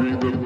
breathe 0.00 0.20
the 0.20 0.39